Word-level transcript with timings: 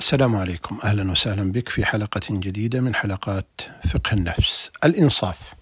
السلام 0.00 0.36
عليكم. 0.36 0.78
أهلا 0.84 1.10
وسهلا 1.10 1.52
بك 1.52 1.68
في 1.68 1.84
حلقة 1.84 2.20
جديدة 2.30 2.80
من 2.80 2.94
حلقات 2.94 3.60
فقه 3.88 4.14
النفس. 4.14 4.70
الإنصاف. 4.84 5.54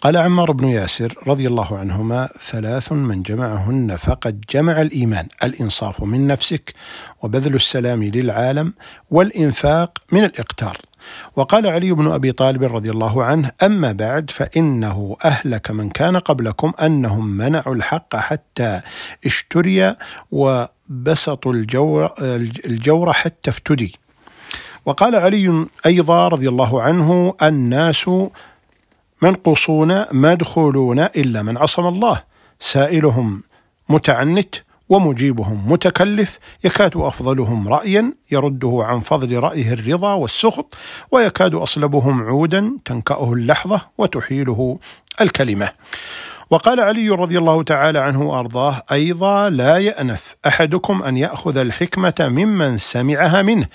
قال 0.00 0.16
عمار 0.16 0.52
بن 0.52 0.68
ياسر 0.68 1.14
رضي 1.26 1.46
الله 1.46 1.78
عنهما 1.78 2.28
ثلاث 2.42 2.92
من 2.92 3.22
جمعهن 3.22 3.96
فقد 3.96 4.40
جمع 4.50 4.80
الإيمان. 4.80 5.28
الإنصاف 5.44 6.02
من 6.02 6.26
نفسك 6.26 6.74
وبذل 7.22 7.54
السلام 7.54 8.04
للعالم 8.04 8.74
والإنفاق 9.10 9.98
من 10.12 10.24
الإقتار. 10.24 10.76
وقال 11.36 11.66
علي 11.66 11.92
بن 11.92 12.06
أبي 12.06 12.32
طالب 12.32 12.64
رضي 12.64 12.90
الله 12.90 13.24
عنه 13.24 13.50
أما 13.62 13.92
بعد 13.92 14.30
فإنه 14.30 15.16
أهلك 15.24 15.70
من 15.70 15.90
كان 15.90 16.16
قبلكم 16.16 16.72
أنهم 16.82 17.36
منعوا 17.36 17.74
الحق 17.74 18.16
حتى 18.16 18.80
اشتري 19.26 19.96
وبسطوا 20.90 21.52
الجور, 21.52 22.10
الجور 22.66 23.12
حتى 23.12 23.50
افتدي. 23.50 23.98
وقال 24.86 25.16
علي 25.16 25.66
أيضا 25.86 26.28
رضي 26.28 26.48
الله 26.48 26.82
عنه 26.82 27.34
الناس 27.42 28.10
منقوصون 29.22 30.04
مدخولون 30.12 31.00
إلا 31.00 31.42
من 31.42 31.58
عصم 31.58 31.86
الله. 31.86 32.22
سائلهم 32.60 33.42
متعنت 33.88 34.54
ومجيبهم 34.88 35.72
متكلف. 35.72 36.38
يكاد 36.64 36.96
أفضلهم 36.96 37.68
رأيا 37.68 38.14
يرده 38.30 38.78
عن 38.80 39.00
فضل 39.00 39.38
رأيه 39.38 39.72
الرضا 39.72 40.14
والسخط 40.14 40.74
ويكاد 41.12 41.54
أصلبهم 41.54 42.22
عودا 42.22 42.78
تنكأه 42.84 43.32
اللحظة 43.32 43.80
وتحيله 43.98 44.78
الكلمة. 45.20 45.70
وقال 46.50 46.80
علي 46.80 47.10
رضي 47.10 47.38
الله 47.38 47.62
تعالى 47.62 47.98
عنه 47.98 48.22
وأرضاه 48.22 48.82
أيضا 48.92 49.50
لا 49.50 49.78
يأنف 49.78 50.36
أحدكم 50.46 51.02
أن 51.02 51.16
يأخذ 51.16 51.56
الحكمة 51.56 52.14
ممن 52.20 52.78
سمعها 52.78 53.42
منه. 53.42 53.66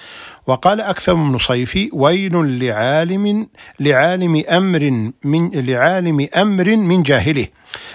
وقال 0.47 0.81
أكثر 0.81 1.16
من 1.16 1.38
صيفي 1.38 1.89
ويل 1.94 2.59
لعالم 2.66 3.47
لعالم 3.80 4.44
أمر 4.49 5.11
من 5.23 5.52
لعالم 5.53 6.27
أمر 6.38 6.75
من 6.75 7.03
جاهله. 7.03 7.47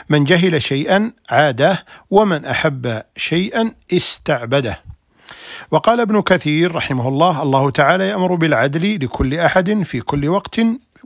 من 0.09 0.25
جهل 0.25 0.63
شيئا 0.63 1.13
عاده 1.31 1.85
ومن 2.11 2.45
أحب 2.45 3.03
شيئا 3.17 3.73
استعبده. 3.93 4.81
وقال 5.71 6.01
ابن 6.01 6.23
كثير 6.23 6.75
رحمه 6.75 7.09
الله 7.09 7.43
الله 7.43 7.71
تعالى 7.71 8.09
يأمر 8.09 8.35
بالعدل 8.35 9.05
لكل 9.05 9.35
أحد 9.35 9.83
في 9.83 10.01
كل 10.01 10.29
وقت 10.29 10.61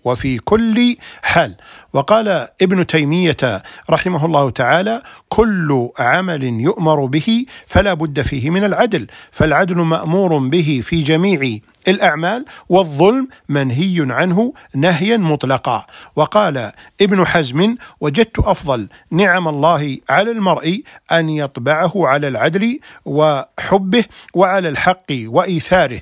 وفي 0.04 0.38
كل 0.38 0.96
حال. 1.22 1.56
وقال 1.92 2.28
ابن 2.62 2.86
تيمية 2.86 3.62
رحمه 3.90 4.26
الله 4.26 4.50
تعالى 4.50 5.02
كل 5.28 5.90
عمل 5.98 6.44
يؤمر 6.44 7.04
به 7.04 7.46
فلا 7.66 7.94
بد 7.94 8.22
فيه 8.22 8.50
من 8.50 8.64
العدل 8.64 9.06
فالعدل 9.30 9.76
مأمور 9.76 10.38
به 10.38 10.80
في 10.84 11.02
جميع 11.02 11.58
الأعمال 11.88 12.44
والظلم 12.68 13.28
منهي 13.48 14.06
عنه 14.10 14.54
نهيا 14.74 15.16
مطلقا. 15.16 15.86
وقال 16.16 16.72
ابن 17.00 17.26
حزم 17.26 17.76
وجدت 18.00 18.38
أفضل 18.38 18.88
نعم 19.10 19.48
الله 19.48 19.98
على 20.10 20.30
المرء 20.30 20.82
أن 21.12 21.30
يطبعه 21.30 21.92
على 22.06 22.28
العدل 22.28 22.78
وحبه 23.04 24.04
وعلى 24.34 24.68
الحق 24.68 25.06
وإيثاره. 25.10 26.00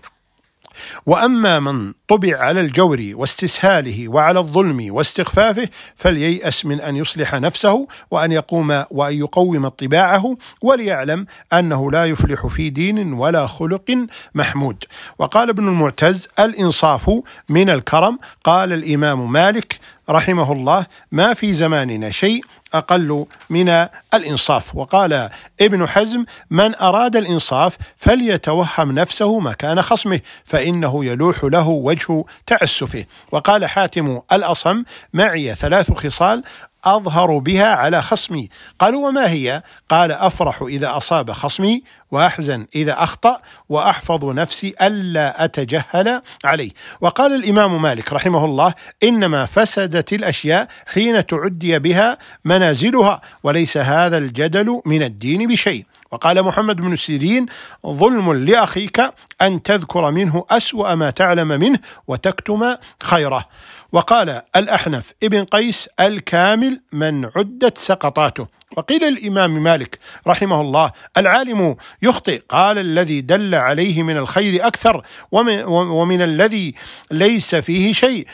وأما 1.07 1.61
من 1.61 1.93
طبع 2.09 2.39
على 2.39 2.61
الجور 2.61 3.11
واستسهاله 3.13 4.09
وعلى 4.09 4.39
الظلم 4.39 4.87
واستخفافه 4.91 5.69
فلييأس 5.97 6.67
من 6.67 6.81
أن 6.81 6.97
يصلح 6.97 7.35
نفسه 7.35 7.87
وأن 8.11 8.33
يقوم 8.33 8.85
وأن 8.91 9.15
يقوم 9.15 9.69
طباعه 9.69 10.37
وليعلم 10.63 11.27
أنه 11.53 11.91
لا 11.91 12.05
يفلح 12.05 12.47
في 12.47 12.71
دين 12.71 13.13
ولا 13.13 13.47
خلق 13.47 14.07
محمود. 14.35 14.85
وقال 15.19 15.49
ابن 15.49 15.69
المعتز 15.69 16.29
الإنصاف 16.39 17.11
من 17.49 17.71
الكرم 17.71 18.19
قال 18.45 18.73
الإمام 18.73 19.33
مالك 19.33 19.79
رحمه 20.11 20.53
الله 20.53 20.87
ما 21.13 21.35
في 21.35 21.55
زماننا 21.55 22.11
شيء 22.11 22.45
أقل 22.75 23.27
من 23.51 23.87
الإنصاف 24.15 24.77
وقال 24.77 25.31
ابن 25.61 25.89
حزم 25.89 26.25
من 26.51 26.75
أراد 26.75 27.17
الإنصاف 27.17 27.77
فليتوهم 27.97 28.93
نفسه 28.93 29.41
مكان 29.41 29.83
خصمه 29.83 30.21
فإنه 30.45 31.05
يلوح 31.05 31.45
له 31.45 31.69
وجه 31.69 31.98
تعسفه 32.47 33.05
وقال 33.33 33.67
حاتم 33.67 34.21
الأصم 34.33 34.83
معي 35.13 35.55
ثلاث 35.55 35.93
خصال 35.93 36.43
أظهر 36.85 37.39
بها 37.39 37.75
على 37.75 38.03
خصمي. 38.03 38.49
قالوا 38.79 39.09
وما 39.09 39.31
هي؟ 39.31 39.63
قال 39.89 40.13
أفرح 40.13 40.63
إذا 40.63 40.97
أصاب 40.97 41.33
خصمي 41.33 41.83
وأحزن 42.11 42.67
إذا 42.75 43.03
أخطأ 43.03 43.41
وأحفظ 43.69 44.25
نفسي 44.25 44.75
ألا 44.83 45.45
أتجهل 45.45 46.23
عليه. 46.45 46.71
وقال 47.01 47.35
الإمام 47.35 47.83
مالك 47.83 48.13
رحمه 48.13 48.45
الله 48.45 48.75
إنما 49.03 49.47
فسدت 49.47 50.13
الأشياء 50.13 50.69
حين 50.87 51.27
تعدي 51.27 51.79
بها 51.79 52.19
منازلها 52.45 53.21
وليس 53.43 53.77
هذا 53.77 54.19
الجدل 54.19 54.83
من 54.87 55.03
الدين 55.03 55.49
بشيء. 55.49 55.85
وقال 56.11 56.43
محمد 56.43 56.77
بن 56.77 56.97
سيرين 56.97 57.47
ظلم 57.87 58.33
لأخيك 58.33 59.01
أن 59.43 59.63
تذكر 59.63 60.11
منه 60.11 60.45
أسوأ 60.51 60.95
ما 60.95 61.11
تعلم 61.11 61.49
منه 61.49 61.79
وتكتم 62.09 62.75
خيره. 63.03 63.45
وقال 63.93 64.43
الأحنف 64.57 65.13
ابن 65.23 65.45
قيس 65.45 65.89
الكامل 66.01 66.81
من 66.93 67.25
عدت 67.25 67.79
سقطاته. 67.79 68.47
وقيل 68.77 69.05
الإمام 69.05 69.63
مالك 69.63 69.99
رحمه 70.27 70.61
الله 70.61 70.91
العالم 71.17 71.77
يخطئ 72.03 72.43
قال 72.49 72.79
الذي 72.79 73.21
دل 73.21 73.55
عليه 73.55 74.03
من 74.03 74.17
الخير 74.17 74.67
أكثر 74.67 75.03
ومن, 75.33 75.65
ومن 75.65 76.23
الذي 76.23 76.75
ليس 77.11 77.55
فيه 77.55 77.93
شيء 77.93 78.27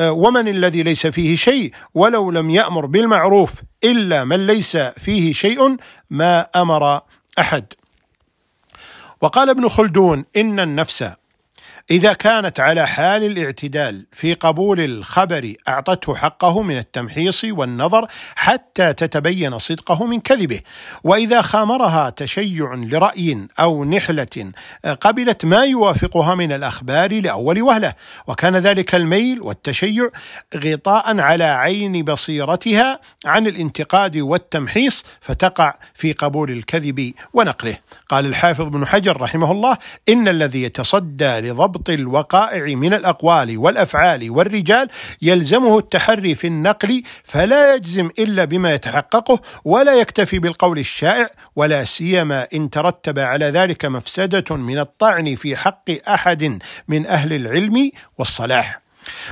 ومن 0.00 0.48
الذي 0.48 0.82
ليس 0.82 1.06
فيه 1.06 1.36
شيء 1.36 1.72
ولو 1.94 2.30
لم 2.30 2.50
يأمر 2.50 2.86
بالمعروف 2.86 3.60
إلا 3.84 4.24
من 4.24 4.46
ليس 4.46 4.76
فيه 4.76 5.32
شيء 5.32 5.76
ما 6.10 6.46
أمر 6.56 7.00
أحد. 7.38 7.72
وقال 9.20 9.50
ابن 9.50 9.68
خلدون 9.68 10.24
إن 10.36 10.60
النفس 10.60 11.12
إذا 11.90 12.12
كانت 12.12 12.60
على 12.60 12.86
حال 12.86 13.24
الاعتدال 13.24 14.06
في 14.12 14.34
قبول 14.34 14.80
الخبر 14.80 15.54
أعطته 15.68 16.14
حقه 16.14 16.62
من 16.62 16.78
التمحيص 16.78 17.44
والنظر 17.44 18.06
حتى 18.34 18.92
تتبين 18.92 19.58
صدقه 19.58 20.06
من 20.06 20.20
كذبه. 20.20 20.60
وإذا 21.04 21.42
خامرها 21.42 22.10
تشيع 22.10 22.74
لرأي 22.74 23.46
أو 23.60 23.84
نحلة 23.84 24.52
قبلت 25.00 25.44
ما 25.44 25.64
يوافقها 25.64 26.34
من 26.34 26.52
الأخبار 26.52 27.20
لأول 27.20 27.62
وهلة. 27.62 27.92
وكان 28.26 28.56
ذلك 28.56 28.94
الميل 28.94 29.42
والتشيع 29.42 30.10
غطاء 30.56 31.20
على 31.20 31.44
عين 31.44 32.04
بصيرتها 32.04 33.00
عن 33.24 33.46
الانتقاد 33.46 34.16
والتمحيص 34.16 35.04
فتقع 35.20 35.74
في 35.94 36.12
قبول 36.12 36.50
الكذب 36.50 37.12
ونقله. 37.32 37.76
قال 38.08 38.26
الحافظ 38.26 38.68
بن 38.68 38.86
حجر 38.86 39.20
رحمه 39.20 39.52
الله 39.52 39.78
إن 40.08 40.28
الذي 40.28 40.62
يتصدى 40.62 41.40
لضبط 41.40 41.81
ضبط 41.82 41.90
الوقائع 41.90 42.74
من 42.74 42.94
الأقوال 42.94 43.58
والأفعال 43.58 44.30
والرجال 44.30 44.88
يلزمه 45.22 45.78
التحري 45.78 46.34
في 46.34 46.46
النقل 46.46 47.02
فلا 47.24 47.74
يجزم 47.74 48.10
إلا 48.18 48.44
بما 48.44 48.74
يتحققه 48.74 49.40
ولا 49.64 49.94
يكتفي 49.94 50.38
بالقول 50.38 50.78
الشائع 50.78 51.30
ولا 51.56 51.84
سيما 51.84 52.46
إن 52.54 52.70
ترتب 52.70 53.18
على 53.18 53.44
ذلك 53.44 53.84
مفسدة 53.84 54.56
من 54.56 54.78
الطعن 54.78 55.34
في 55.34 55.56
حق 55.56 55.90
أحد 56.08 56.58
من 56.88 57.06
أهل 57.06 57.32
العلم 57.32 57.90
والصلاح. 58.18 58.82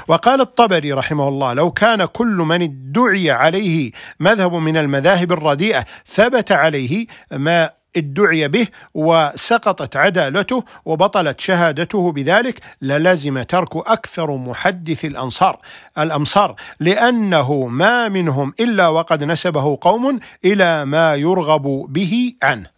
وقال 0.09 0.41
الطبري 0.41 0.93
رحمه 0.93 1.28
الله 1.28 1.53
لو 1.53 1.71
كان 1.71 2.05
كل 2.05 2.27
من 2.27 2.62
ادعي 2.62 3.31
عليه 3.31 3.91
مذهب 4.21 4.55
من 4.55 4.77
المذاهب 4.77 5.33
الرديئة 5.33 5.84
ثبت 6.06 6.53
عليه 6.53 7.06
ما 7.33 7.71
ادعي 7.97 8.49
به 8.49 8.69
وسقطت 8.95 9.97
عدالته 9.97 10.65
وبطلت 10.84 11.41
شهادته 11.41 12.13
بذلك 12.13 12.60
للزم 12.83 13.42
ترك 13.42 13.77
أكثر 13.77 14.37
محدث 14.37 15.04
الأنصار 15.04 15.59
الأمصار 15.98 16.54
لأنه 16.81 17.66
ما 17.66 18.09
منهم 18.09 18.54
إلا 18.60 18.89
وقد 18.89 19.25
نسبه 19.25 19.78
قوم 19.81 20.19
إلى 20.45 20.84
ما 20.84 21.15
يرغب 21.15 21.87
به 21.89 22.34
عنه 22.42 22.71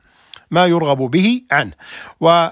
ما 0.50 0.66
يرغب 0.66 0.98
به 0.98 1.42
عنه. 1.52 1.72
و 2.20 2.48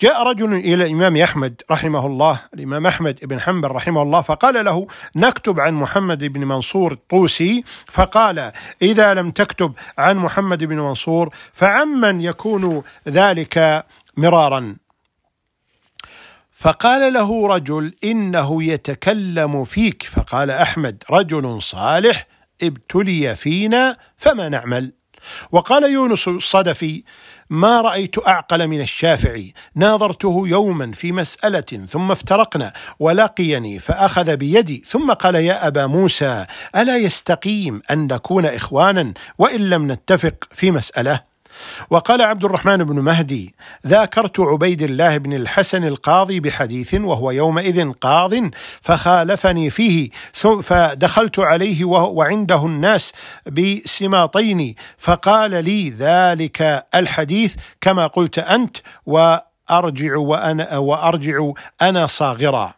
جاء 0.00 0.22
رجل 0.22 0.54
إلى 0.54 0.74
الإمام 0.74 1.16
أحمد 1.16 1.62
رحمه 1.70 2.06
الله 2.06 2.40
الإمام 2.54 2.86
أحمد 2.86 3.18
بن 3.22 3.40
حنبل 3.40 3.68
رحمه 3.68 4.02
الله 4.02 4.20
فقال 4.20 4.64
له 4.64 4.86
نكتب 5.16 5.60
عن 5.60 5.74
محمد 5.74 6.24
بن 6.24 6.44
منصور 6.44 6.92
الطوسي 6.92 7.64
فقال 7.86 8.52
إذا 8.82 9.14
لم 9.14 9.30
تكتب 9.30 9.72
عن 9.98 10.16
محمد 10.16 10.64
بن 10.64 10.76
منصور 10.76 11.34
فعمن 11.52 12.20
يكون 12.20 12.82
ذلك 13.08 13.86
مرارا. 14.16 14.76
فقال 16.52 17.12
له 17.12 17.46
رجل 17.46 17.94
إنه 18.04 18.62
يتكلم 18.62 19.64
فيك. 19.64 20.02
فقال 20.02 20.50
أحمد 20.50 21.04
رجل 21.10 21.62
صالح 21.62 22.26
ابتلي 22.62 23.36
فينا 23.36 23.96
فما 24.16 24.48
نعمل؟ 24.48 24.92
وقال 25.52 25.92
يونس 25.92 26.28
الصدفي 26.28 27.02
ما 27.50 27.80
رأيت 27.80 28.28
أعقل 28.28 28.68
من 28.68 28.80
الشافعي. 28.80 29.54
ناظرته 29.74 30.42
يوما 30.46 30.92
في 30.92 31.12
مسألة 31.12 31.86
ثم 31.88 32.10
افترقنا 32.10 32.72
ولقيني 32.98 33.78
فأخذ 33.78 34.36
بيدي 34.36 34.84
ثم 34.86 35.12
قال 35.12 35.34
يا 35.34 35.66
أبا 35.66 35.86
موسى 35.86 36.46
ألا 36.76 36.96
يستقيم 36.96 37.82
أن 37.90 38.06
نكون 38.06 38.46
إخوانا 38.46 39.14
وإن 39.38 39.70
لم 39.70 39.92
نتفق 39.92 40.34
في 40.52 40.70
مسألة؟ 40.70 41.29
وقال 41.90 42.22
عبد 42.22 42.44
الرحمن 42.44 42.76
بن 42.76 42.98
مهدي 42.98 43.54
ذاكرت 43.86 44.40
عبيد 44.40 44.82
الله 44.82 45.16
بن 45.16 45.32
الحسن 45.32 45.84
القاضي 45.84 46.40
بحديث 46.40 46.94
وهو 46.94 47.30
يومئذ 47.30 47.92
قاض 47.92 48.34
فخالفني 48.82 49.70
فيه 49.70 50.10
فدخلت 50.62 51.38
عليه 51.38 51.84
وعنده 51.84 52.66
الناس 52.66 53.12
بسماطين 53.46 54.74
فقال 54.98 55.64
لي 55.64 55.90
ذلك 55.90 56.86
الحديث 56.94 57.54
كما 57.80 58.06
قلت 58.06 58.38
أنت 58.38 58.76
وأرجع 59.06 60.16
وأنا 60.16 60.78
وأرجع 60.78 61.50
أنا 61.82 62.06
صاغرا. 62.06 62.74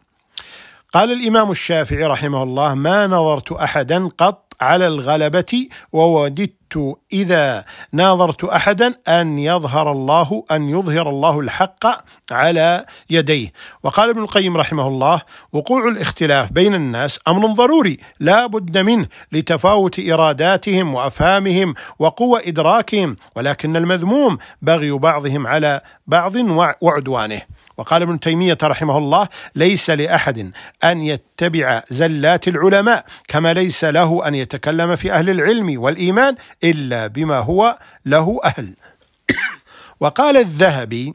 قال 0.93 1.11
الإمام 1.11 1.51
الشافعي 1.51 2.03
رحمه 2.03 2.43
الله 2.43 2.73
ما 2.73 3.07
نظرت 3.07 3.51
أحدا 3.51 4.09
قط 4.17 4.52
على 4.63 4.87
الغلبة 4.87 5.67
ووددت 5.91 6.95
إذا 7.13 7.65
ناظرت 7.91 8.43
أحدا 8.43 8.95
أن 9.07 9.39
يظهر 9.39 9.91
الله 9.91 10.45
أن 10.51 10.69
يظهر 10.69 11.09
الله 11.09 11.39
الحق 11.39 11.85
على 12.31 12.85
يديه. 13.09 13.53
وقال 13.83 14.09
ابن 14.09 14.21
القيم 14.21 14.57
رحمه 14.57 14.87
الله 14.87 15.21
وقوع 15.51 15.87
الاختلاف 15.87 16.51
بين 16.51 16.73
الناس 16.75 17.19
أمر 17.27 17.47
ضروري 17.47 17.97
لا 18.19 18.45
بد 18.45 18.77
منه 18.77 19.07
لتفاوت 19.31 19.99
إراداتهم 19.99 20.95
وأفهامهم 20.95 21.73
وقوة 21.99 22.41
إدراكهم 22.45 23.15
ولكن 23.35 23.77
المذموم 23.77 24.37
بغي 24.61 24.91
بعضهم 24.91 25.47
على 25.47 25.81
بعض 26.07 26.35
وعدوانه. 26.81 27.41
وقال 27.77 28.01
ابن 28.01 28.19
تيمية 28.19 28.57
رحمه 28.63 28.97
الله 28.97 29.27
ليس 29.55 29.89
لأحد 29.89 30.51
أن 30.83 31.01
يتبع 31.01 31.83
زلات 31.89 32.47
العلماء 32.47 33.05
كما 33.27 33.53
ليس 33.53 33.83
له 33.83 34.27
أن 34.27 34.35
يتكلم 34.35 34.95
في 34.95 35.11
أهل 35.11 35.29
العلم 35.29 35.81
والإيمان 35.81 36.35
إلا 36.63 37.07
بما 37.07 37.39
هو 37.39 37.77
له 38.05 38.39
أهل. 38.43 38.75
وقال 39.99 40.37
الذهبي 40.37 41.13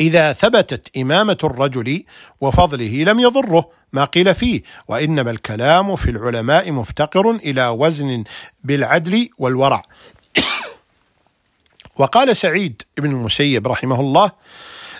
إذا 0.00 0.32
ثبتت 0.32 0.96
إمامة 0.96 1.38
الرجل 1.44 2.04
وفضله 2.40 3.04
لم 3.04 3.20
يضره 3.20 3.70
ما 3.92 4.04
قيل 4.04 4.34
فيه 4.34 4.62
وإنما 4.88 5.30
الكلام 5.30 5.96
في 5.96 6.10
العلماء 6.10 6.72
مفتقر 6.72 7.30
إلى 7.30 7.68
وزن 7.68 8.24
بالعدل 8.64 9.28
والورع. 9.38 9.82
وقال 11.98 12.36
سعيد 12.36 12.82
بن 12.98 13.10
المسيب 13.10 13.68
رحمه 13.68 14.00
الله 14.00 14.32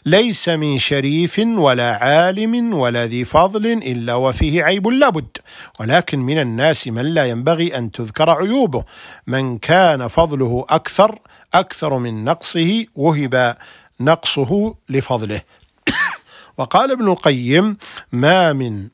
ليس 0.06 0.48
من 0.48 0.78
شريف 0.78 1.38
ولا 1.38 1.96
عالم 1.96 2.74
ولا 2.74 3.06
ذي 3.06 3.24
فضل 3.24 3.66
إلا 3.66 4.14
وفيه 4.14 4.62
عيب 4.62 4.88
لابد. 4.88 5.36
ولكن 5.80 6.18
من 6.18 6.40
الناس 6.40 6.88
من 6.88 7.02
لا 7.02 7.26
ينبغي 7.26 7.78
أن 7.78 7.90
تذكر 7.90 8.30
عيوبه. 8.30 8.84
من 9.26 9.58
كان 9.58 10.08
فضله 10.08 10.66
أكثر 10.70 11.18
أكثر 11.54 11.98
من 11.98 12.24
نقصه 12.24 12.86
وهب 12.94 13.56
نقصه 14.00 14.74
لفضله. 14.88 15.40
وقال 16.58 16.90
ابن 16.90 17.08
القيم 17.08 17.76
ما 18.12 18.52
من 18.52 18.88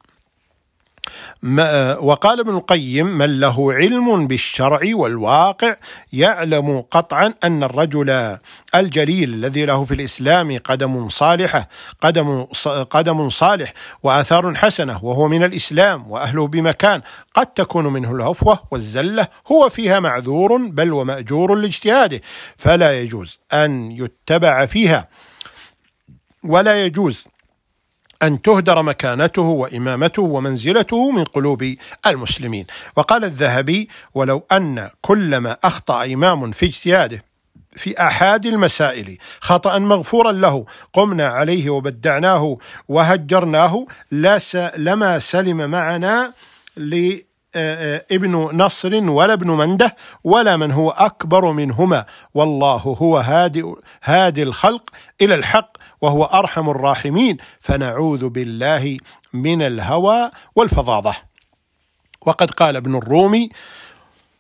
وقال 2.01 2.41
ابن 2.41 2.57
القيم 2.57 3.07
من 3.07 3.41
له 3.41 3.73
علم 3.73 4.27
بالشرع 4.27 4.81
والواقع 4.93 5.77
يعلم 6.13 6.81
قطعا 6.91 7.35
أن 7.45 7.63
الرجل 7.63 8.39
الجليل 8.75 9.35
الذي 9.35 9.65
له 9.65 9.85
في 9.85 9.95
الإسلام 9.95 10.59
قدم 10.65 11.09
صالحه 11.09 11.69
قدم 12.01 12.45
قدم 12.91 13.29
صالح 13.31 13.73
وآثار 14.03 14.55
حسنة 14.55 15.05
وهو 15.05 15.29
من 15.29 15.45
الإسلام 15.45 16.11
وأهله 16.11 16.47
بمكان 16.47 17.03
قد 17.35 17.47
تكون 17.47 17.87
منه 17.87 18.13
الهفوة 18.15 18.59
والزلة 18.71 19.29
هو 19.53 19.69
فيها 19.69 20.01
معذور 20.01 20.57
بل 20.57 20.93
ومأجور 20.93 21.55
لاجتهاده 21.55 22.21
فلا 22.57 23.01
يجوز 23.01 23.39
أن 23.53 23.93
يتبع 23.93 24.67
فيها 24.67 25.09
ولا 26.45 26.85
يجوز 26.85 27.29
أن 28.23 28.43
تهدر 28.43 28.83
مكانته 28.83 29.43
وإمامته 29.43 30.23
ومنزلته 30.23 31.11
من 31.11 31.25
قلوب 31.25 31.75
المسلمين. 32.07 32.67
وقال 32.97 33.25
الذهبي 33.25 33.89
ولو 34.15 34.43
أن 34.53 34.91
كلما 35.01 35.57
أخطأ 35.65 36.05
إمام 36.05 36.51
في 36.51 36.67
اجتهاده 36.67 37.25
في 37.73 38.01
احاد 38.01 38.47
المسائل 38.47 39.19
خطأ 39.41 39.79
مغفورا 39.79 40.33
له 40.33 40.65
قمنا 40.93 41.27
عليه 41.27 41.71
وبدعناه 41.71 42.59
وهجرناه 42.89 43.87
لما 44.77 45.19
سلم 45.19 45.71
معنا 45.71 46.33
ابن 47.57 48.33
نصر 48.53 48.95
ولا 48.95 49.33
ابن 49.33 49.51
منده 49.51 49.97
ولا 50.25 50.57
من 50.57 50.73
هو 50.73 50.91
أكبر 50.91 51.53
منهما. 51.53 52.05
والله 52.35 52.77
هو 52.77 53.19
هادي 53.19 53.65
هادي 54.05 54.43
الخلق 54.43 54.91
إلى 55.21 55.35
الحق 55.35 55.73
وهو 56.01 56.25
أرحم 56.25 56.71
الراحمين. 56.71 57.37
فنعوذ 57.61 58.29
بالله 58.29 58.99
من 59.33 59.63
الهوى 59.63 60.31
والفظاظة. 60.57 61.15
وقد 62.27 62.51
قال 62.51 62.77
ابن 62.77 62.97
الرومي 62.97 63.51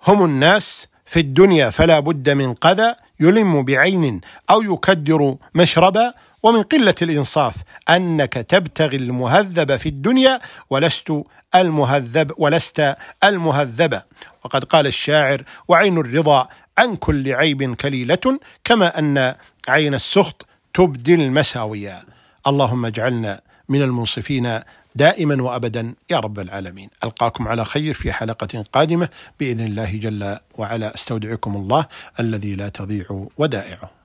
هم 0.07 0.25
الناس 0.25 0.87
في 1.07 1.21
الدنيا 1.21 1.71
فلا 1.71 2.01
بد 2.01 2.31
من 2.31 2.55
قذى 2.55 2.95
يلم 3.21 3.62
بعين 3.62 4.21
أو 4.51 4.62
يكدر 4.62 5.37
مشربا 5.55 6.15
ومن 6.42 6.62
قلة 6.62 6.94
الإنصاف 7.02 7.54
أنك 7.90 8.32
تبتغي 8.32 8.96
المهذب 8.96 9.76
في 9.76 9.88
الدنيا 9.88 10.40
ولست 10.70 11.22
المهذب 11.54 12.32
ولست 12.38 12.96
المهذب 13.25 14.02
وقد 14.44 14.64
قال 14.64 14.87
الشاعر 14.87 15.42
وعين 15.69 15.98
الرضا 15.98 16.48
عن 16.78 16.96
كل 16.96 17.32
عيب 17.32 17.75
كليلة 17.75 18.38
كما 18.64 18.98
أن 18.98 19.34
عين 19.69 19.94
السخط 19.94 20.46
تبدي 20.75 21.14
المساوية 21.14 22.04
اللهم 22.46 22.87
اجعلنا 22.87 23.40
من 23.69 23.82
المنصفين 23.82 24.60
دائما 24.94 25.42
وابدا 25.42 25.94
يا 26.10 26.19
رب 26.19 26.38
العالمين. 26.38 26.88
ألقاكم 27.04 27.48
على 27.48 27.64
خير 27.64 27.94
في 27.94 28.12
حلقة 28.12 28.64
قادمة 28.72 29.08
بإذن 29.40 29.60
الله 29.60 29.96
جل 29.96 30.38
وعلا. 30.58 30.94
أستودعكم 30.94 31.56
الله 31.56 31.87
الذي 32.20 32.54
لا 32.54 32.69
تضيع 32.69 33.26
ودائعه. 33.37 34.00